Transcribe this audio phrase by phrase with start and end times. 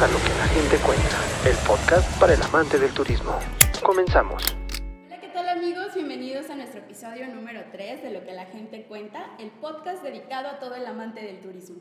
[0.00, 3.38] A Lo que la gente cuenta, el podcast para el amante del turismo.
[3.82, 4.42] Comenzamos.
[5.06, 5.94] Hola, ¿qué tal amigos?
[5.94, 10.48] Bienvenidos a nuestro episodio número 3 de Lo que la gente cuenta, el podcast dedicado
[10.48, 11.76] a todo el amante del turismo.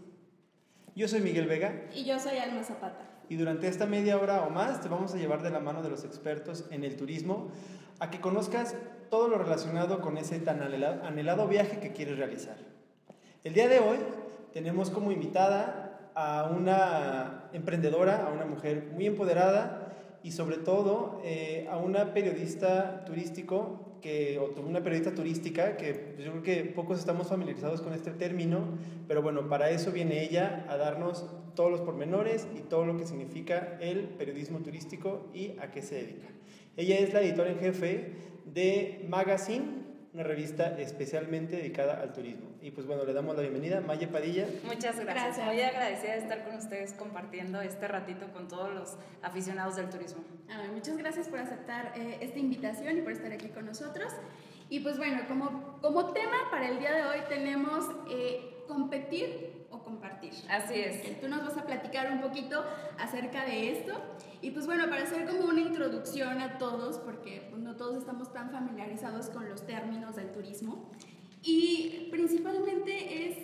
[0.95, 3.05] Yo soy Miguel Vega Y yo soy Alma Zapata.
[3.29, 5.89] y durante esta media hora o más te vamos a llevar de la mano de
[5.89, 7.51] los expertos en el turismo
[7.99, 8.75] a que conozcas
[9.09, 12.57] todo lo relacionado con ese tan anhelado, anhelado viaje que quieres realizar.
[13.45, 13.97] El día de hoy
[14.51, 15.88] tenemos como invitada
[16.21, 23.05] a una emprendedora, a una mujer muy empoderada y sobre todo eh, a una periodista
[23.05, 27.93] turístico que, o una periodista turística que pues, yo creo que pocos estamos familiarizados con
[27.93, 28.59] este término,
[29.07, 33.05] pero bueno, para eso viene ella a darnos todos los pormenores y todo lo que
[33.05, 36.27] significa el periodismo turístico y a qué se dedica.
[36.75, 38.13] Ella es la editora en jefe
[38.45, 42.49] de Magazine, una revista especialmente dedicada al turismo.
[42.61, 43.79] Y pues bueno, le damos la bienvenida.
[43.81, 44.47] Maya Padilla.
[44.63, 45.37] Muchas gracias.
[45.37, 45.45] Gracias.
[45.45, 50.23] Muy agradecida de estar con ustedes compartiendo este ratito con todos los aficionados del turismo.
[50.49, 54.11] Ay, muchas gracias por aceptar eh, esta invitación y por estar aquí con nosotros.
[54.69, 59.58] Y pues bueno, como, como tema para el día de hoy tenemos eh, competir
[59.89, 60.33] compartir.
[60.49, 61.19] Así es.
[61.19, 62.63] Tú nos vas a platicar un poquito
[62.99, 63.93] acerca de esto.
[64.41, 68.31] Y pues bueno, para hacer como una introducción a todos, porque pues, no todos estamos
[68.31, 70.91] tan familiarizados con los términos del turismo.
[71.41, 73.37] Y principalmente es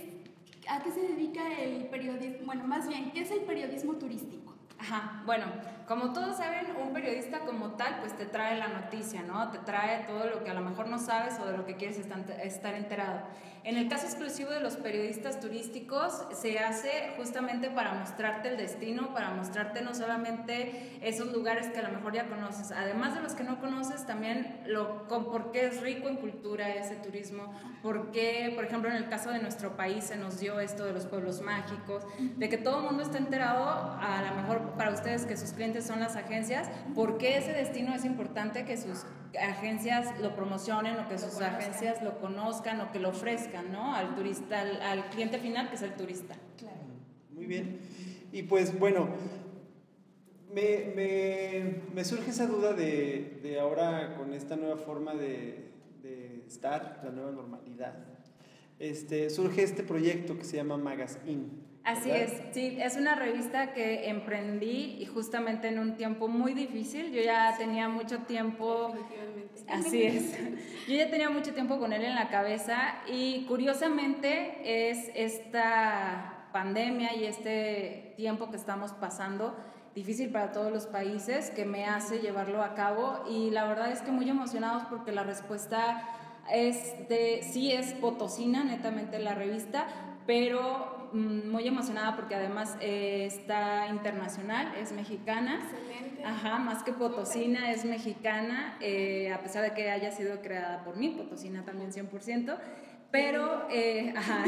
[0.70, 4.54] a qué se dedica el periodismo, bueno, más bien, ¿qué es el periodismo turístico?
[4.80, 5.46] Ajá, bueno,
[5.88, 9.52] como todos saben, un periodista como tal, pues te trae la noticia, ¿no?
[9.52, 11.98] Te trae todo lo que a lo mejor no sabes o de lo que quieres
[11.98, 13.22] estar, enterado.
[13.64, 19.12] En el caso exclusivo de los periodistas turísticos, se hace justamente para mostrarte el destino,
[19.14, 23.34] para mostrarte no solamente esos lugares que a lo mejor ya conoces, además de los
[23.34, 28.12] que no conoces, también lo, con, por qué es rico en cultura ese turismo, por
[28.12, 31.08] qué, por ejemplo, en el caso de nuestro país se nos dio esto de los
[31.08, 33.68] pueblos mágicos, de que todo el mundo está enterado,
[34.00, 37.94] a lo mejor para ustedes que sus clientes son las agencias, por qué ese destino
[37.94, 39.06] es importante que sus
[39.40, 43.96] agencias lo promocionen o que sus agencias lo conozcan o que lo ofrezcan, ¿no?
[43.96, 46.36] Al turista, al, al cliente final que es el turista.
[46.58, 46.78] Claro.
[47.34, 47.80] Muy bien.
[48.32, 49.10] Y pues bueno,
[50.54, 55.72] me, me, me surge esa duda de, de, ahora con esta nueva forma de,
[56.02, 57.94] de estar, la nueva normalidad.
[58.80, 61.48] Este, surge este proyecto que se llama Magazine.
[61.86, 62.34] Así ¿verdad?
[62.34, 67.12] es, sí, es una revista que emprendí y justamente en un tiempo muy difícil.
[67.12, 68.96] Yo ya tenía mucho tiempo,
[69.70, 70.36] así es,
[70.88, 77.16] yo ya tenía mucho tiempo con él en la cabeza y curiosamente es esta pandemia
[77.16, 79.56] y este tiempo que estamos pasando
[79.94, 84.02] difícil para todos los países que me hace llevarlo a cabo y la verdad es
[84.02, 86.04] que muy emocionados porque la respuesta
[86.52, 89.88] es de, sí es potosina, netamente la revista,
[90.28, 95.60] pero muy emocionada porque además eh, está internacional, es mexicana.
[95.64, 96.24] Excelente.
[96.26, 100.98] Ajá, más que potosina, es mexicana, eh, a pesar de que haya sido creada por
[100.98, 102.58] mí, potosina también 100%.
[103.12, 104.44] Pero, eh, ajá,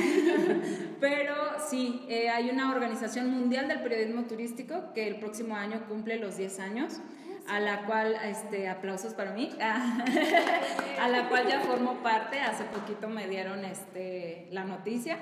[1.00, 1.36] pero
[1.70, 6.36] sí, eh, hay una organización mundial del periodismo turístico que el próximo año cumple los
[6.38, 7.00] 10 años,
[7.48, 13.08] a la cual, este, aplausos para mí, a la cual ya formo parte, hace poquito
[13.08, 15.18] me dieron este, la noticia.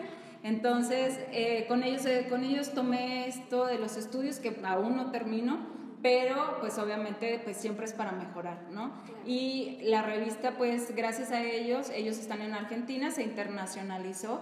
[0.45, 5.09] Entonces, eh, con, ellos, eh, con ellos tomé esto de los estudios que aún no
[5.09, 5.57] termino,
[6.03, 8.91] pero pues obviamente pues siempre es para mejorar, ¿no?
[9.25, 14.39] Y la revista pues gracias a ellos, ellos están en Argentina, se internacionalizó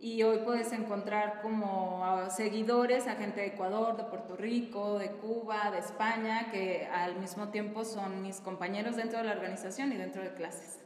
[0.00, 5.12] y hoy puedes encontrar como a seguidores a gente de Ecuador, de Puerto Rico, de
[5.12, 9.98] Cuba, de España, que al mismo tiempo son mis compañeros dentro de la organización y
[9.98, 10.83] dentro de clases.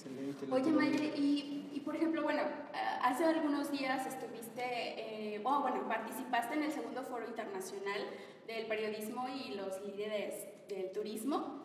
[0.00, 0.46] Excelente.
[0.50, 2.42] Oye, Mayer, y, y por ejemplo, bueno,
[3.02, 8.00] hace algunos días estuviste, eh, oh, bueno, participaste en el segundo foro internacional
[8.46, 11.64] del periodismo y los líderes del turismo.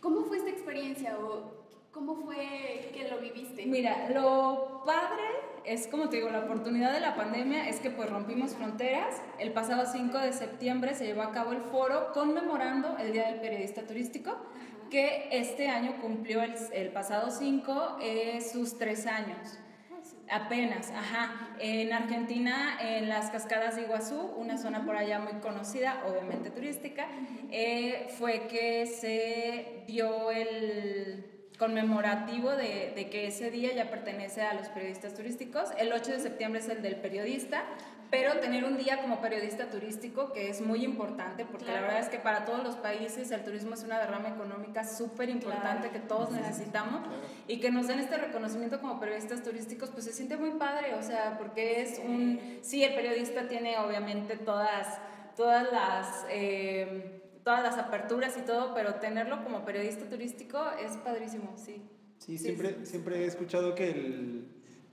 [0.00, 3.66] ¿Cómo fue esta experiencia o cómo fue que lo viviste?
[3.66, 5.22] Mira, lo padre
[5.64, 9.20] es, como te digo, la oportunidad de la pandemia es que pues rompimos fronteras.
[9.38, 13.40] El pasado 5 de septiembre se llevó a cabo el foro conmemorando el Día del
[13.40, 14.36] Periodista Turístico,
[14.94, 19.58] que este año cumplió el, el pasado 5 eh, sus tres años.
[20.30, 21.56] Apenas, ajá.
[21.58, 27.08] En Argentina, en las cascadas de Iguazú, una zona por allá muy conocida, obviamente turística,
[27.50, 34.54] eh, fue que se dio el conmemorativo de, de, que ese día ya pertenece a
[34.54, 35.70] los periodistas turísticos.
[35.76, 37.64] El 8 de septiembre es el del periodista,
[38.14, 41.80] pero tener un día como periodista turístico que es muy importante porque claro.
[41.80, 45.28] la verdad es que para todos los países el turismo es una derrama económica súper
[45.28, 45.92] importante claro.
[45.92, 47.22] que todos necesitamos claro.
[47.48, 51.02] y que nos den este reconocimiento como periodistas turísticos pues se siente muy padre, o
[51.02, 54.86] sea, porque es un, sí, el periodista tiene obviamente todas
[55.36, 56.24] todas las...
[56.30, 61.82] eh, todas las aperturas y todo, pero tenerlo como periodista turístico es padrísimo, sí.
[62.18, 62.86] Sí, Sí, siempre, sí.
[62.86, 64.46] siempre he escuchado que el,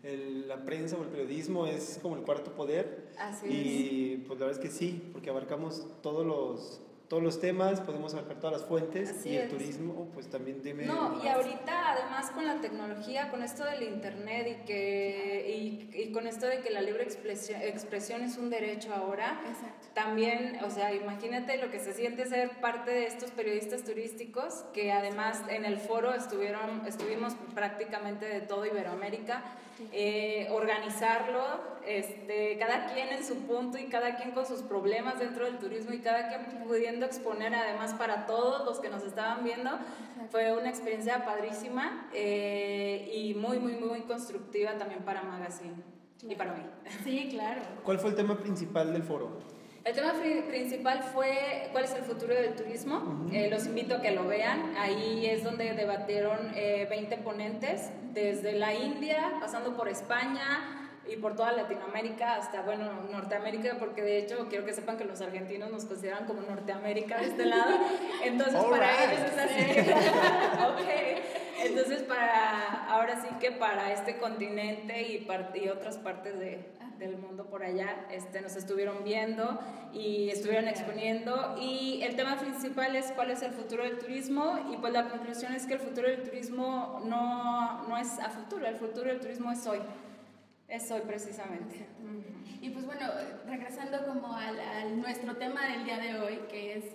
[0.04, 3.10] el- la prensa o el periodismo es como el cuarto poder.
[3.18, 7.82] Así y pues la verdad es que sí, porque abarcamos todos los, todos los temas,
[7.82, 9.50] podemos abarcar todas las fuentes Así y el es.
[9.50, 10.86] turismo, pues también dime.
[10.86, 16.12] No, y ahorita además con la tecnología, con esto del internet y que y, y
[16.14, 19.88] con esto de que la libre expresión, expresión es un derecho ahora, Exacto.
[19.94, 24.92] también, o sea, imagínate lo que se siente ser parte de estos periodistas turísticos que
[24.94, 29.44] además en el foro estuvieron estuvimos prácticamente de todo Iberoamérica,
[29.92, 31.44] eh, organizarlo,
[31.86, 35.94] este, cada quien en su punto y cada quien con sus problemas dentro del turismo
[35.94, 39.72] y cada quien pudiendo exponer además para todos los que nos estaban viendo.
[40.30, 45.76] Fue una experiencia padrísima eh, y muy, muy, muy constructiva también para Magazine
[46.28, 46.64] y para mí.
[47.04, 47.62] Sí, claro.
[47.84, 49.61] ¿Cuál fue el tema principal del foro?
[49.84, 50.14] El tema
[50.48, 53.28] principal fue cuál es el futuro del turismo.
[53.32, 54.76] Eh, los invito a que lo vean.
[54.78, 61.36] Ahí es donde debatieron eh, 20 ponentes, desde la India, pasando por España y por
[61.36, 65.86] toda Latinoamérica hasta, bueno, Norteamérica, porque de hecho quiero que sepan que los argentinos nos
[65.86, 67.80] consideran como Norteamérica de este lado.
[68.24, 69.10] Entonces, All para right.
[69.10, 69.90] ellos es así.
[70.70, 71.66] ok.
[71.66, 76.66] Entonces, para, ahora sí que para este continente y, y otras partes de,
[77.02, 79.60] del mundo por allá, este, nos estuvieron viendo
[79.92, 81.56] y estuvieron exponiendo.
[81.60, 84.60] Y el tema principal es cuál es el futuro del turismo.
[84.72, 88.66] Y pues la conclusión es que el futuro del turismo no, no es a futuro,
[88.68, 89.80] el futuro del turismo es hoy.
[90.68, 91.88] Es hoy precisamente.
[92.62, 93.08] Y pues bueno,
[93.48, 96.86] regresando como al, al nuestro tema del día de hoy, que es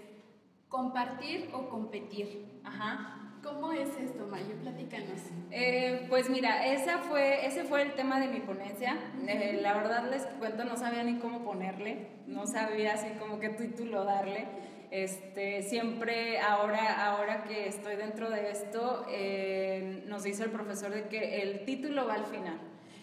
[0.69, 2.61] compartir o competir.
[2.65, 3.26] Ajá.
[3.47, 4.57] ¿Cómo es esto, Mayo?
[4.61, 5.21] Platícanos.
[5.53, 8.97] Eh, pues mira, esa fue, ese fue el tema de mi ponencia.
[9.29, 13.51] Eh, la verdad les cuento, no sabía ni cómo ponerle, no sabía así como qué
[13.51, 14.49] título darle.
[14.91, 21.05] Este, siempre ahora, ahora que estoy dentro de esto, eh, nos dice el profesor de
[21.05, 22.59] que el título va al final.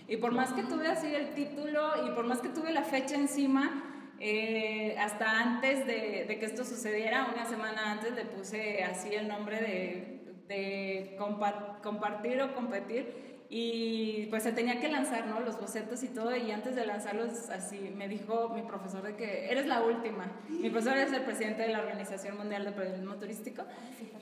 [0.09, 3.15] Y por más que tuve así el título y por más que tuve la fecha
[3.15, 9.13] encima, eh, hasta antes de, de que esto sucediera, una semana antes le puse así
[9.13, 15.39] el nombre de, de compa- compartir o competir y pues se tenía que lanzar, ¿no?
[15.39, 19.51] Los bocetos y todo y antes de lanzarlos así me dijo mi profesor de que
[19.51, 20.25] eres la última.
[20.49, 23.61] Mi profesor es el presidente de la Organización Mundial de Periodismo Turístico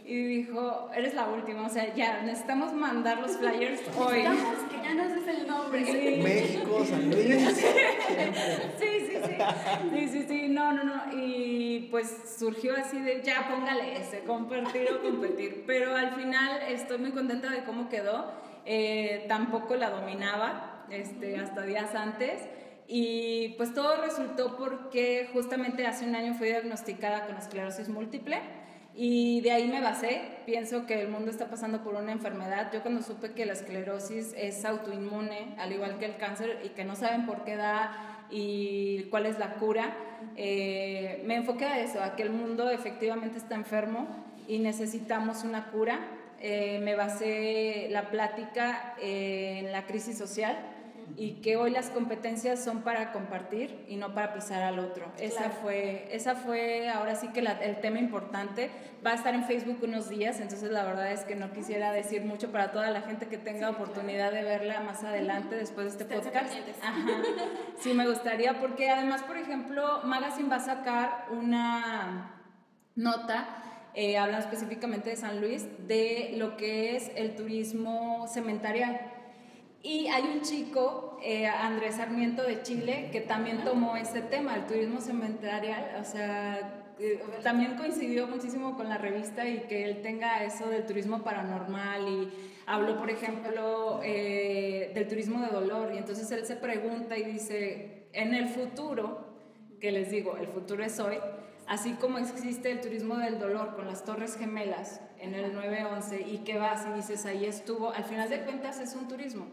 [0.05, 4.23] y dijo, eres la última, o sea, ya necesitamos mandar los flyers hoy.
[4.23, 5.85] Necesitamos que ya nos des el nombre.
[5.85, 6.21] Sí.
[6.21, 7.37] México, San Luis.
[8.79, 9.35] Sí, sí, sí.
[9.93, 10.47] Sí, sí, sí.
[10.49, 11.03] No, no, no.
[11.13, 15.63] Y pues surgió así de ya póngale ese, compartir o competir.
[15.65, 18.50] Pero al final estoy muy contenta de cómo quedó.
[18.65, 22.41] Eh, tampoco la dominaba este, hasta días antes.
[22.87, 28.41] Y pues todo resultó porque justamente hace un año fui diagnosticada con esclerosis múltiple.
[28.93, 32.71] Y de ahí me basé, pienso que el mundo está pasando por una enfermedad.
[32.73, 36.83] Yo cuando supe que la esclerosis es autoinmune, al igual que el cáncer, y que
[36.83, 39.95] no saben por qué da y cuál es la cura,
[40.35, 44.07] eh, me enfoqué a eso, a que el mundo efectivamente está enfermo
[44.47, 45.99] y necesitamos una cura.
[46.41, 50.57] Eh, me basé la plática eh, en la crisis social
[51.17, 55.11] y que hoy las competencias son para compartir y no para pisar al otro.
[55.19, 55.53] Esa Claro.
[55.61, 58.71] fue, esa fue ahora sí que la- el tema importante.
[59.05, 62.23] Va a estar en Facebook unos días, entonces la verdad es que no quisiera decir
[62.23, 66.15] mucho para toda la gente que tenga oportunidad de verla más adelante después de este
[66.15, 66.53] podcast.
[66.81, 67.07] Ajá.
[67.79, 72.35] Sí, me gustaría, porque además, por ejemplo, Magazine va a sacar una
[72.95, 73.47] nota
[73.93, 78.99] eh, hablando específicamente de San Luis, de lo que es el turismo cementarial.
[79.83, 84.67] Y hay un chico, eh, Andrés Sarmiento de Chile, que también tomó ese tema, el
[84.67, 90.43] turismo cementarial, o sea, eh, también coincidió muchísimo con la revista y que él tenga
[90.43, 92.29] eso del turismo paranormal y
[92.67, 95.91] habló, por ejemplo, eh, del turismo de dolor.
[95.95, 99.25] Y entonces él se pregunta y dice, en el futuro,
[99.79, 101.17] que les digo, el futuro es hoy,
[101.71, 106.39] así como existe el turismo del dolor con las Torres Gemelas en el 911 y
[106.39, 109.47] que vas y dices, ahí estuvo, al final de cuentas es un turismo.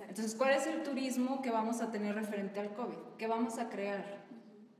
[0.00, 3.16] Entonces, ¿cuál es el turismo que vamos a tener referente al COVID?
[3.16, 4.04] ¿Qué vamos a crear?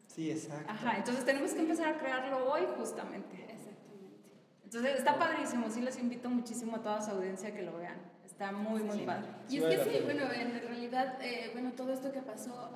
[0.07, 0.67] Sí, exacto.
[0.71, 3.37] Ajá, entonces tenemos que empezar a crearlo hoy justamente.
[3.37, 4.29] Exactamente.
[4.65, 7.97] Entonces, está padrísimo, sí les invito muchísimo a toda su audiencia que lo vean.
[8.27, 9.31] Está muy, muy padre.
[9.49, 12.71] Y Sí es que sí, bueno, en realidad, eh, bueno, todo esto que pasó,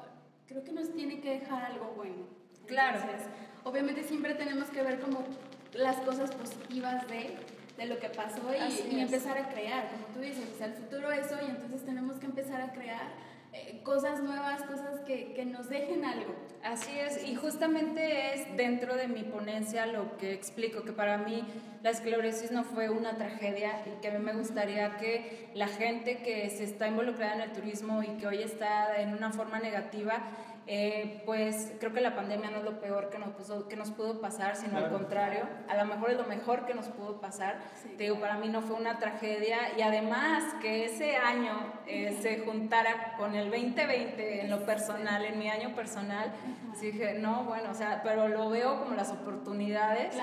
[0.46, 2.45] creo que nos tiene que dejar algo bueno.
[2.66, 2.98] Claro.
[3.00, 3.28] Entonces,
[3.64, 5.24] obviamente siempre tenemos que ver como
[5.72, 7.36] las cosas positivas de,
[7.76, 10.74] de lo que pasó y, y empezar a crear, como tú dices, o sea, el
[10.74, 13.12] futuro es hoy, entonces tenemos que empezar a crear
[13.52, 16.34] eh, cosas nuevas, cosas que, que nos dejen algo.
[16.62, 21.44] Así es, y justamente es dentro de mi ponencia lo que explico, que para mí
[21.82, 26.18] la esclerosis no fue una tragedia y que a mí me gustaría que la gente
[26.18, 30.20] que se está involucrada en el turismo y que hoy está en una forma negativa,
[30.68, 33.90] eh, pues creo que la pandemia no es lo peor que nos, pudo, que nos
[33.90, 37.60] pudo pasar, sino al contrario, a lo mejor es lo mejor que nos pudo pasar.
[37.96, 39.76] Te digo, para mí no fue una tragedia.
[39.78, 45.38] Y además que ese año eh, se juntara con el 2020 en lo personal, en
[45.38, 46.32] mi año personal,
[46.80, 50.14] dije, no, bueno, o sea, pero lo veo como las oportunidades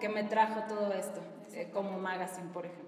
[0.00, 1.20] que me trajo todo esto,
[1.52, 2.82] eh, como magazine, por ejemplo.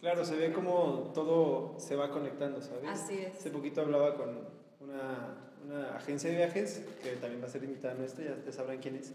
[0.00, 2.88] Claro, se ve como todo se va conectando, ¿sabes?
[2.88, 3.34] Así es.
[3.34, 4.48] Hace poquito hablaba con
[4.80, 8.78] una una agencia de viajes, que también va a ser invitada nuestra, ya, ya sabrán
[8.78, 9.12] quién es,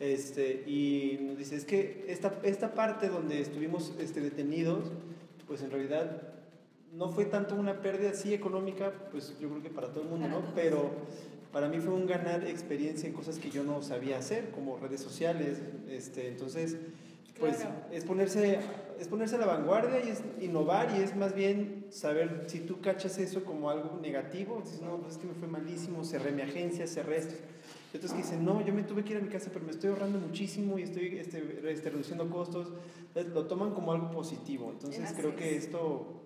[0.00, 4.90] este, y nos dice, es que esta, esta parte donde estuvimos este, detenidos,
[5.46, 6.22] pues en realidad
[6.94, 10.26] no fue tanto una pérdida, sí económica, pues yo creo que para todo el mundo,
[10.26, 10.42] ¿no?
[10.54, 10.90] Pero
[11.52, 15.02] para mí fue un ganar experiencia en cosas que yo no sabía hacer, como redes
[15.02, 16.78] sociales, este, entonces
[17.40, 18.60] pues es, ponerse,
[19.00, 22.80] es ponerse a la vanguardia y es innovar y es más bien saber si tú
[22.80, 26.42] cachas eso como algo negativo, dices, no, pues es que me fue malísimo, cerré mi
[26.42, 27.34] agencia, cerré esto.
[27.92, 29.72] Y otros que dicen, no, yo me tuve que ir a mi casa, pero me
[29.72, 32.72] estoy ahorrando muchísimo y estoy este, este, reduciendo costos.
[33.14, 34.70] lo toman como algo positivo.
[34.70, 36.22] Entonces creo que esto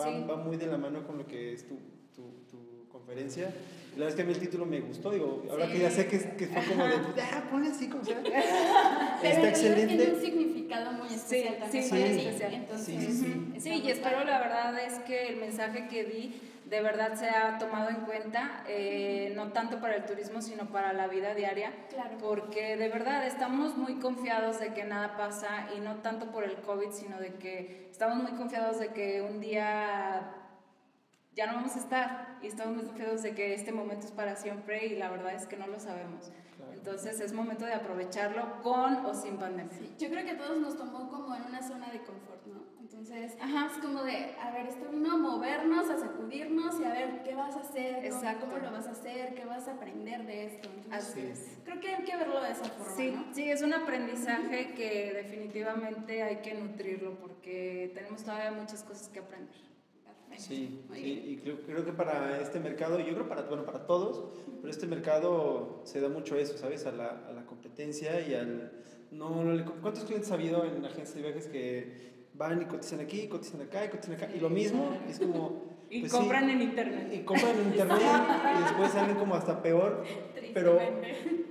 [0.00, 1.74] va, va, muy de la mano con lo que es tu,
[2.14, 2.73] tu, tu
[3.04, 3.52] conferencia.
[3.96, 6.08] La verdad es que a mí el título me gustó, digo, ahora que ya sé
[6.08, 8.20] que, que fue como de, ah, ponle así como sea.
[9.22, 9.96] Está excelente.
[9.96, 11.84] Tiene un significado muy especial también.
[11.84, 12.54] Sí, especial.
[12.54, 17.14] Entonces, sí, sí, y espero la verdad es que el mensaje que di de verdad
[17.14, 21.34] se ha tomado en cuenta, eh, no tanto para el turismo, sino para la vida
[21.34, 22.16] diaria, claro.
[22.18, 26.56] porque de verdad estamos muy confiados de que nada pasa y no tanto por el
[26.56, 30.43] COVID, sino de que estamos muy confiados de que un día
[31.34, 34.36] ya no vamos a estar y estamos muy confiados de que este momento es para
[34.36, 36.30] siempre y la verdad es que no lo sabemos.
[36.72, 39.74] Entonces es momento de aprovecharlo con o sin pandemia.
[39.98, 42.62] yo creo que a todos nos tomó como en una zona de confort, ¿no?
[42.80, 47.22] Entonces es como de, a ver, esto vino a movernos, a sacudirnos y a ver
[47.22, 48.46] qué vas a hacer, Exacto.
[48.46, 50.68] cómo lo vas a hacer, qué vas a aprender de esto.
[50.90, 51.58] Así es.
[51.64, 52.94] Creo que hay que verlo de esa forma.
[52.94, 59.08] Sí, sí, es un aprendizaje que definitivamente hay que nutrirlo porque tenemos todavía muchas cosas
[59.08, 59.73] que aprender.
[60.36, 64.24] Sí, sí, y creo, creo, que para este mercado, yo creo para, bueno, para todos,
[64.60, 66.86] pero este mercado se da mucho eso, ¿sabes?
[66.86, 68.72] A la, a la competencia y al...
[69.10, 69.44] No,
[69.80, 73.84] ¿Cuántos clientes ha habido en agencias de viajes que van y cotizan aquí, cotizan acá
[73.84, 74.28] y cotizan acá?
[74.34, 75.74] Y lo mismo, es como...
[75.90, 77.12] Y pues compran en internet.
[77.12, 78.00] Y compran en internet
[78.58, 80.02] y después salen como hasta peor.
[80.54, 80.78] Pero,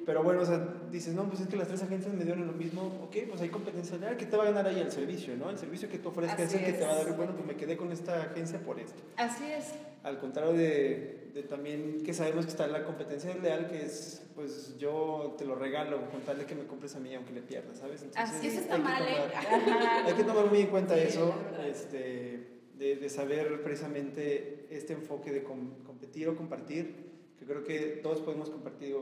[0.05, 0.59] pero bueno, o sea,
[0.91, 3.49] dices, no, pues es que las tres agencias me dieron lo mismo, ok, pues hay
[3.49, 5.49] competencia real, ¿qué te va a ganar ahí el servicio, no?
[5.49, 7.55] El servicio que tú ofrezcas es el que te va a dar, bueno, pues me
[7.55, 9.01] quedé con esta agencia por esto.
[9.17, 9.73] Así es.
[10.03, 14.77] Al contrario de, de también que sabemos que está la competencia leal, que es, pues
[14.77, 18.01] yo te lo regalo, contarle que me compres a mí aunque le pierdas, ¿sabes?
[18.03, 19.15] Entonces, Así es, está mal, ¿eh?
[20.05, 21.33] Hay que tomar muy en cuenta eso,
[21.65, 28.21] este, de, de saber precisamente este enfoque de competir o compartir que creo que todos
[28.21, 28.95] podemos compartir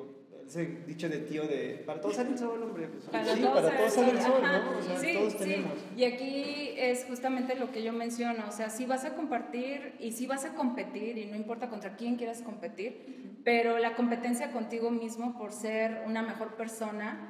[0.52, 2.88] ese dicho de tío de para todos sale el sol, hombre.
[2.88, 4.78] Pues, para sí, todos para todos sale el sol, ¿no?
[4.78, 5.72] O sea, sí, todos tenemos.
[5.96, 10.12] Y aquí es justamente lo que yo menciono, o sea, si vas a compartir y
[10.12, 14.92] si vas a competir, y no importa contra quién quieras competir, pero la competencia contigo
[14.92, 17.30] mismo por ser una mejor persona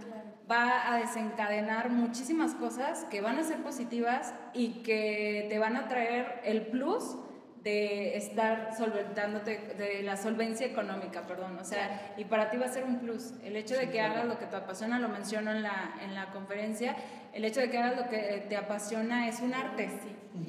[0.50, 5.88] va a desencadenar muchísimas cosas que van a ser positivas y que te van a
[5.88, 7.18] traer el plus
[7.64, 12.70] de estar solventándote, de la solvencia económica, perdón, o sea, y para ti va a
[12.74, 13.34] ser un plus.
[13.44, 16.32] El hecho de que hagas lo que te apasiona, lo menciono en la, en la
[16.32, 16.96] conferencia,
[17.34, 19.90] el hecho de que hagas lo que te apasiona es un arte,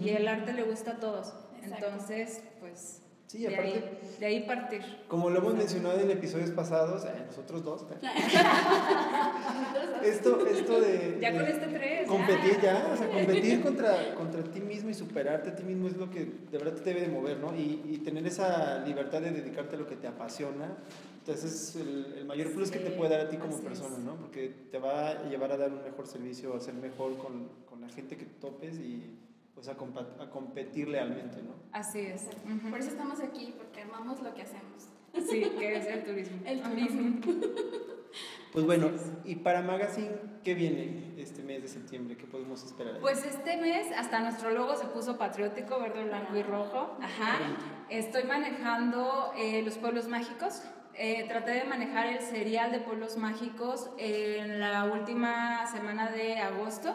[0.00, 1.34] y el arte le gusta a todos.
[1.62, 3.02] Entonces, pues
[3.32, 4.82] Sí, aparte, de, ahí, de ahí partir.
[5.08, 7.82] Como lo hemos mencionado en episodios pasados, eh, nosotros dos.
[10.04, 11.16] esto, esto de.
[11.18, 12.06] Ya con este tres.
[12.06, 15.96] Competir ya, o sea, competir contra, contra ti mismo y superarte a ti mismo es
[15.96, 17.56] lo que de verdad te debe de mover, ¿no?
[17.56, 20.76] Y, y tener esa libertad de dedicarte a lo que te apasiona.
[21.20, 24.16] Entonces, es el, el mayor plus que te puede dar a ti como persona, ¿no?
[24.16, 27.80] Porque te va a llevar a dar un mejor servicio, a ser mejor con, con
[27.80, 29.22] la gente que topes y
[29.54, 31.54] pues a, a, competir lealmente, ¿no?
[31.72, 32.28] Así es.
[32.68, 34.88] Por eso estamos aquí, porque amamos lo que hacemos.
[35.14, 36.38] Sí, que es el turismo.
[36.44, 37.20] El turismo.
[38.52, 38.90] Pues bueno,
[39.24, 40.10] y para Magazine,
[40.44, 42.18] ¿qué viene este mes de septiembre?
[42.18, 42.98] ¿Qué podemos esperar?
[43.00, 46.98] Pues este mes hasta nuestro logo se puso patriótico, verde, blanco y rojo.
[47.00, 47.38] Ajá.
[47.88, 50.62] Estoy manejando eh, los pueblos mágicos.
[50.94, 56.94] Eh, traté de manejar el serial de pueblos mágicos en la última semana de agosto.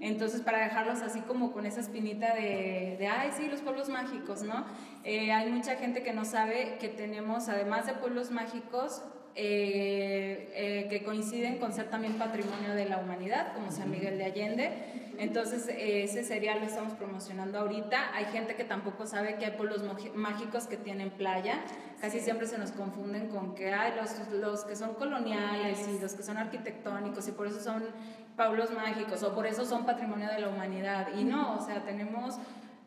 [0.00, 4.42] Entonces, para dejarlos así como con esa espinita de, de ay, sí, los pueblos mágicos,
[4.42, 4.64] ¿no?
[5.04, 9.02] Eh, hay mucha gente que no sabe que tenemos, además de pueblos mágicos,
[9.38, 14.24] eh, eh, que coinciden con ser también patrimonio de la humanidad, como San Miguel de
[14.24, 14.72] Allende.
[15.18, 18.14] Entonces, eh, ese cereal lo estamos promocionando ahorita.
[18.14, 19.82] Hay gente que tampoco sabe que hay pueblos
[20.14, 21.60] mágicos que tienen playa.
[22.00, 26.14] Casi siempre se nos confunden con que hay los, los que son coloniales y los
[26.14, 27.84] que son arquitectónicos y por eso son
[28.36, 31.08] pueblos mágicos o por eso son patrimonio de la humanidad.
[31.14, 32.38] Y no, o sea, tenemos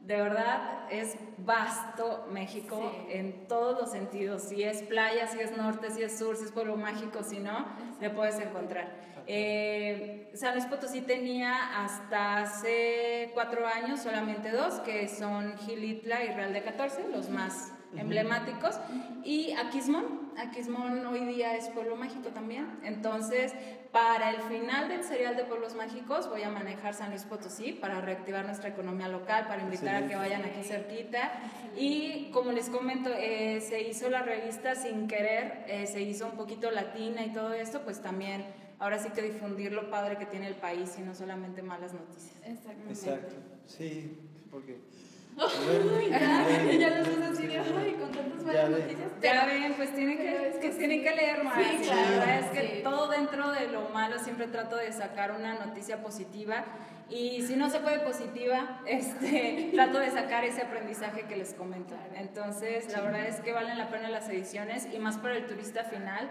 [0.09, 4.41] de verdad es vasto México en todos los sentidos.
[4.41, 7.67] Si es playa, si es norte, si es sur, si es pueblo mágico, si no,
[8.01, 8.91] le puedes encontrar.
[9.27, 16.29] Eh, San Luis Potosí tenía hasta hace cuatro años solamente dos, que son Gilitla y
[16.29, 18.79] Real de 14, los más emblemáticos,
[19.23, 20.28] y Aquismón.
[20.39, 22.79] Aquismón hoy día es pueblo mágico también.
[22.83, 23.53] Entonces,
[23.91, 27.99] para el final del serial de pueblos mágicos voy a manejar San Luis Potosí para
[27.99, 31.33] reactivar nuestra economía local, para invitar a que vayan aquí cerquita.
[31.75, 36.37] Y como les comento, eh, se hizo la revista sin querer, eh, se hizo un
[36.37, 38.45] poquito latina y todo esto, pues también
[38.79, 42.37] ahora sí que difundir lo padre que tiene el país y no solamente malas noticias.
[42.45, 42.93] Exactamente.
[42.93, 44.17] Exacto, sí,
[44.49, 44.77] porque
[46.09, 49.11] ya, ya los dos así de, ay, con tantas buenas noticias.
[49.21, 51.55] Ya ven, pues tienen que, que, tienen que leer más.
[51.55, 55.31] Sí, claro, la verdad es que todo dentro de lo malo siempre trato de sacar
[55.31, 56.65] una noticia positiva.
[57.09, 61.95] Y si no se puede positiva, este, trato de sacar ese aprendizaje que les comento.
[62.15, 65.83] Entonces, la verdad es que valen la pena las ediciones y más para el turista
[65.85, 66.29] final.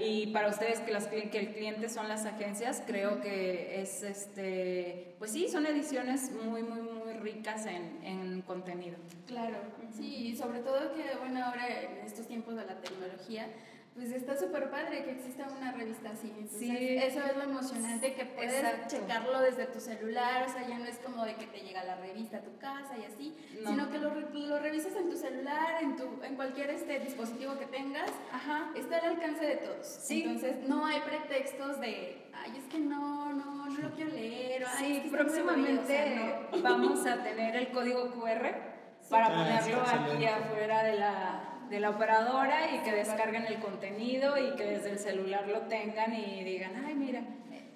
[0.00, 5.14] Y para ustedes que, las, que el cliente son las agencias, creo que es, este,
[5.18, 6.95] pues sí, son ediciones muy, muy, muy
[7.26, 8.96] ricas en, en contenido.
[9.26, 9.58] Claro,
[9.90, 13.48] sí, y sobre todo que, bueno, ahora en estos tiempos de la tecnología,
[13.96, 16.30] pues está súper padre que exista una revista así.
[16.50, 16.70] sí.
[16.70, 20.98] Eso es lo emocionante, que puedes checarlo desde tu celular, o sea, ya no es
[20.98, 23.34] como de que te llega la revista a tu casa y así,
[23.66, 27.64] sino que lo, lo, revisas en tu celular, en, tu, en cualquier este dispositivo que
[27.66, 28.70] tengas, Ajá.
[28.76, 29.86] está al alcance de todos.
[29.86, 30.22] Sí.
[30.22, 34.64] Entonces, no hay pretextos de, ay, es que no, no, no lo quiero leer.
[34.64, 38.46] O, sí, próximamente vamos a tener el código QR
[39.08, 44.36] para ah, ponerlo aquí afuera de la de la operadora y que descarguen el contenido
[44.38, 47.22] y que desde el celular lo tengan y digan, ay, mira.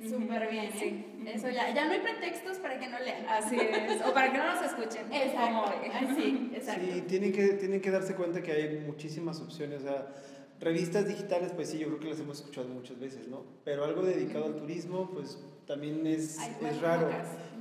[0.09, 1.05] Súper bien, sí.
[1.27, 1.33] ¿eh?
[1.35, 3.27] Eso ya, ya no hay pretextos para que no lean.
[3.29, 5.13] Así es, o para que no nos escuchen.
[5.13, 5.75] Exacto.
[6.17, 6.87] Sí, exacto.
[6.91, 9.83] Sí, tienen que, tienen que darse cuenta que hay muchísimas opciones.
[9.83, 10.07] O sea,
[10.61, 13.43] revistas digitales, pues sí, yo creo que las hemos escuchado muchas veces, ¿no?
[13.65, 17.09] Pero algo dedicado al turismo, pues también es, es raro.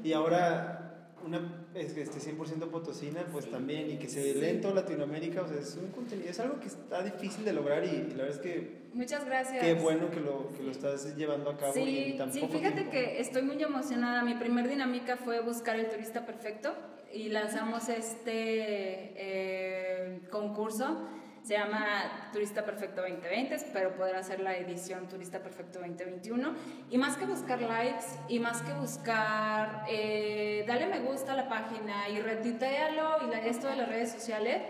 [0.03, 0.79] Y ahora
[1.25, 5.59] una este, 100% potosina, pues también, y que se lee en toda Latinoamérica, o sea,
[5.59, 8.79] es un contenido, es algo que está difícil de lograr y, la verdad es que...
[8.93, 9.63] Muchas gracias.
[9.63, 11.73] Qué bueno que lo, que lo estás llevando a cabo.
[11.73, 14.23] Sí, sí fíjate que estoy muy emocionada.
[14.23, 16.73] Mi primer dinámica fue buscar el turista perfecto
[17.13, 21.07] y lanzamos este eh, concurso
[21.43, 26.53] se llama Turista Perfecto 2020, espero poder hacer la edición Turista Perfecto 2021.
[26.89, 31.49] Y más que buscar likes y más que buscar, eh, dale me gusta a la
[31.49, 34.61] página y retuitealo y esto de las redes sociales,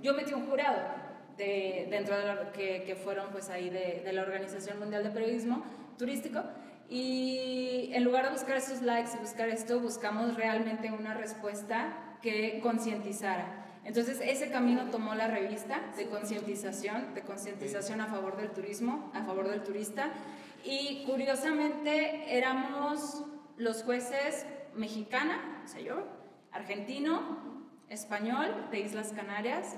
[0.00, 0.78] yo metí un jurado
[1.36, 5.10] de, dentro de lo que, que, fueron pues ahí de, de la Organización Mundial de
[5.10, 5.64] Periodismo
[5.98, 6.42] Turístico.
[6.88, 12.60] Y en lugar de buscar esos likes y buscar esto, buscamos realmente una respuesta que
[12.62, 19.10] concientizara entonces ese camino tomó la revista de concientización, de concientización a favor del turismo,
[19.12, 20.10] a favor del turista.
[20.64, 23.24] Y curiosamente éramos
[23.56, 26.06] los jueces mexicana, o sea yo,
[26.52, 29.76] argentino, español de Islas Canarias,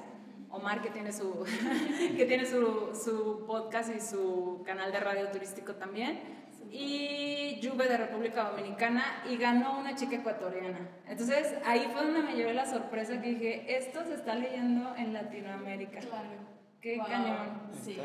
[0.51, 1.45] Omar que tiene su,
[2.17, 6.21] que tiene su, su podcast y su canal de radio turístico también,
[6.71, 10.89] y Juve de República Dominicana y ganó una chica ecuatoriana.
[11.09, 15.13] Entonces ahí fue donde me llevé la sorpresa que dije, esto se está leyendo en
[15.13, 16.01] Latinoamérica.
[16.01, 16.55] Claro.
[16.81, 17.63] Qué cañón.
[17.83, 17.99] Sí.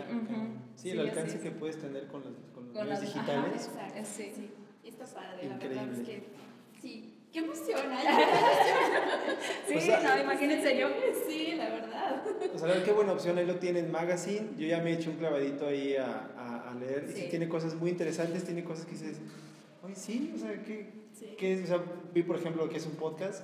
[0.76, 3.70] sí, el alcance que puedes tener con, los, con, los medios digitales.
[3.76, 4.32] Ajá, sí.
[4.34, 4.52] sí.
[4.86, 5.76] Está padre, Increíble.
[5.76, 6.24] la verdad es que
[6.82, 7.16] sí.
[7.32, 7.80] ¡Qué emoción!
[9.68, 10.88] sí, no, imagínense yo.
[11.28, 12.24] Sí, la verdad.
[12.52, 14.50] Pues a ver qué buena opción, ahí lo tienen, Magazine.
[14.58, 17.08] Yo ya me he hecho un clavadito ahí a, a, leer.
[17.10, 19.18] Y sí tiene cosas muy interesantes, tiene cosas que dices,
[19.84, 20.90] oye, sí, o sea, ¿qué,
[21.38, 21.64] ¿qué es?
[21.64, 23.44] O sea, vi por ejemplo que es un podcast.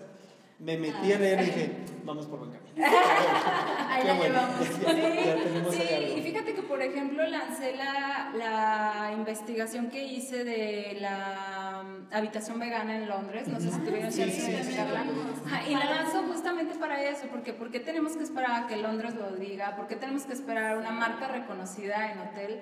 [0.58, 1.70] Me metí a leer y dije,
[2.06, 2.76] vamos por buen camino.
[3.90, 4.66] ahí la llevamos.
[5.72, 5.84] sí,
[6.18, 12.96] y fíjate que, por ejemplo, lancé la, la investigación que hice de la habitación vegana
[12.96, 15.04] en Londres, no sé si tuvieron Sí, chance sí, de sí, visitarla.
[15.04, 15.72] sí.
[15.72, 19.14] Y la lanzó justamente para eso, porque ¿por qué tenemos que esperar a que Londres
[19.16, 19.76] lo diga?
[19.76, 22.62] ¿Por qué tenemos que esperar una marca reconocida en hotel?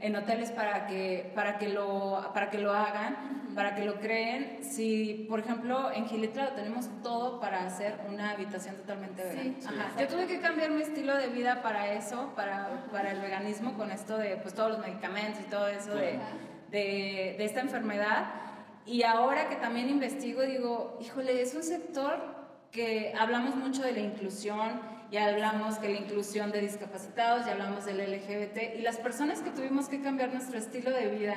[0.00, 4.58] En hoteles para que, para que, lo, para que lo hagan, para que lo creen.
[4.62, 9.54] Si, por ejemplo, en Gilitra lo tenemos todo para hacer una habitación totalmente vegana.
[9.60, 10.00] Sí, Ajá.
[10.00, 13.90] Yo tuve que cambiar mi estilo de vida para eso, para, para el veganismo, con
[13.90, 16.18] esto de pues, todos los medicamentos y todo eso de,
[16.70, 18.26] de, de esta enfermedad.
[18.86, 24.00] Y ahora que también investigo, digo, híjole, es un sector que hablamos mucho de la
[24.00, 29.40] inclusión, ya hablamos que la inclusión de discapacitados, ya hablamos del LGBT y las personas
[29.40, 31.34] que tuvimos que cambiar nuestro estilo de vida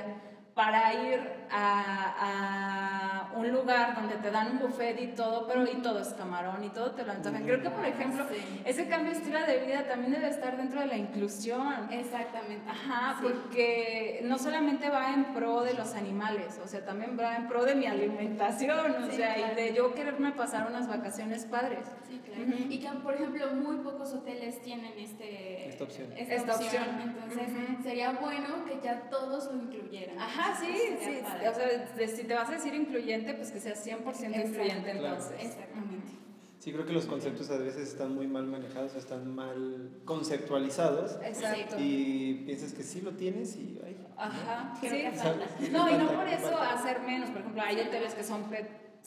[0.54, 5.76] para ir a, a un lugar donde te dan un buffet y todo, pero y
[5.82, 7.44] todo es camarón y todo te lo antojan.
[7.44, 8.62] Creo que, por ejemplo, Sí.
[8.66, 11.88] ese cambio de estilo de vida también debe estar dentro de la inclusión.
[11.92, 12.70] Exactamente.
[12.70, 13.28] Ajá, Sí.
[13.28, 17.66] porque no solamente va en pro de los animales, o sea, también va en pro
[17.66, 19.54] de mi alimentación, o Sí, sea, claro.
[19.54, 21.86] y de yo quererme pasar unas vacaciones padres.
[22.08, 22.44] Sí, claro.
[22.70, 26.12] Y que, por ejemplo, muy pocos hoteles tienen este, Esta opción.
[26.18, 26.84] esta Esta opción.
[26.84, 27.02] opción.
[27.02, 30.20] Entonces, sería bueno que ya todos lo incluyeran.
[30.20, 33.74] Ajá, sí, sí, o sea, de- si te vas a decir incluyente, pues que sea
[33.74, 34.90] 100% incluyente Exacto.
[34.90, 35.32] entonces.
[35.40, 36.12] Exactamente.
[36.60, 41.76] Sí, creo que los conceptos a veces están muy mal manejados, están mal conceptualizados Exacto.
[41.78, 45.20] y piensas que sí lo tienes y ay, Ajá, Creo sí.
[45.66, 45.70] que.
[45.72, 47.30] No, y no por eso hacer menos.
[47.32, 48.44] Por ejemplo, hay hoteles que son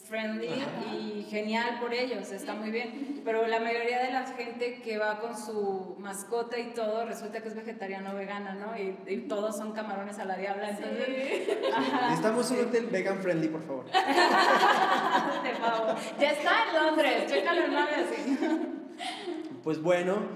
[0.07, 0.47] friendly
[0.91, 3.21] y genial por ellos, está muy bien.
[3.25, 7.49] Pero la mayoría de la gente que va con su mascota y todo, resulta que
[7.49, 8.77] es vegetariano o vegana, ¿no?
[8.77, 10.69] Y, y todos son camarones a la diabla.
[10.69, 12.01] Entonces, ajá.
[12.09, 13.85] Necesitamos un hotel vegan friendly, por favor.
[15.47, 15.95] Por favor.
[16.19, 18.37] Ya está en Londres, chécalo en así.
[19.63, 20.27] Pues bueno,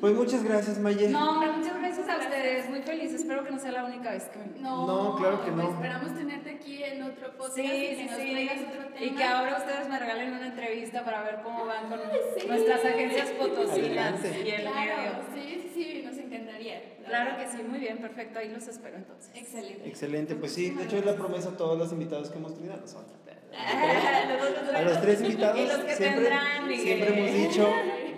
[0.00, 1.08] Pues muchas gracias, Maye.
[1.08, 2.68] No, hombre, muchas gracias a ustedes.
[2.70, 3.12] Muy feliz.
[3.14, 5.70] Espero que no sea la única vez que me No, No, claro que no.
[5.70, 8.30] Esperamos tenerte aquí en otro podcast Sí, y que sí, nos sí.
[8.32, 9.00] traigas otro tema.
[9.06, 12.00] Y que ahora ustedes me regalen una entrevista para ver cómo van con
[12.38, 12.46] sí.
[12.46, 15.12] nuestras agencias potosinas y el Claro, medio.
[15.34, 16.82] sí, sí, sí, nos encantaría.
[17.06, 18.38] Claro que sí, muy bien, perfecto.
[18.38, 19.30] Ahí los espero entonces.
[19.34, 19.88] Excelente.
[19.88, 22.76] Excelente, pues sí, de hecho es la promesa a todos los invitados que hemos tenido.
[22.76, 23.12] Nosotros-
[24.74, 26.80] A los tres invitados Y los que siempre, tendrán, Miguel.
[26.80, 27.68] siempre hemos dicho,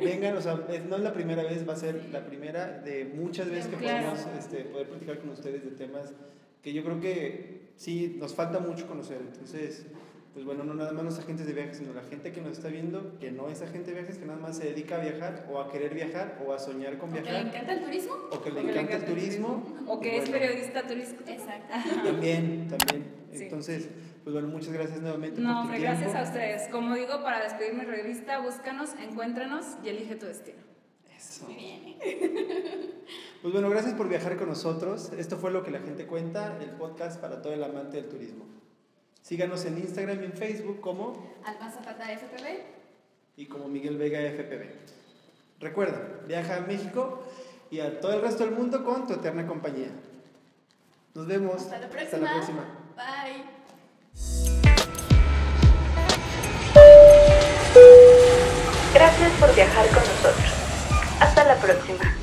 [0.02, 3.04] vengan, o sea, es- no es la primera vez, va a ser la primera de
[3.04, 4.08] muchas veces que Claro.
[4.10, 6.12] podemos este, poder platicar con ustedes de temas
[6.62, 9.18] que yo creo que sí, nos falta mucho conocer.
[9.20, 9.84] Entonces,
[10.34, 12.68] pues bueno, no nada más los agentes de viajes, sino la gente que nos está
[12.68, 15.60] viendo, que no es agente de viajes, que nada más se dedica a viajar o
[15.60, 18.14] a querer viajar o a soñar con ¿Que le viajar encanta el turismo?
[18.32, 19.64] o que le O que le encanta el encanta el turismo.
[19.86, 21.22] O que y es bueno, periodista turístico.
[21.28, 21.74] Exacto.
[22.04, 23.04] También, también.
[23.32, 23.44] Sí.
[23.44, 23.88] Entonces,
[24.24, 25.98] pues bueno, muchas gracias nuevamente No, por tu hombre, tiempo.
[26.00, 26.68] gracias a ustedes.
[26.68, 30.58] Como digo, para despedir mi revista, búscanos, encuéntranos y elige tu destino.
[31.16, 31.46] Eso.
[31.46, 31.96] Muy bien.
[33.42, 35.12] Pues bueno, gracias por viajar con nosotros.
[35.18, 38.46] Esto fue lo que la gente cuenta, el podcast para todo el amante del turismo.
[39.24, 41.14] Síganos en Instagram y en Facebook como
[41.46, 42.60] Alma Zapata FPV.
[43.38, 44.66] y como Miguel Vega FPV.
[45.60, 47.24] Recuerda, viaja a México
[47.70, 49.88] y a todo el resto del mundo con tu eterna compañía.
[51.14, 51.54] Nos vemos.
[51.62, 52.26] Hasta la Hasta próxima.
[52.26, 52.64] la próxima.
[52.96, 54.54] Bye.
[58.92, 60.52] Gracias por viajar con nosotros.
[61.20, 62.14] Hasta la próxima.